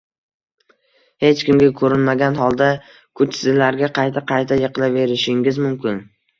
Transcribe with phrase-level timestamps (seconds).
[1.25, 2.71] hech kimga ko’rinmagan holda
[3.21, 6.05] kuchsizlarga qayta-qayta yiqilaverishingiz mumkin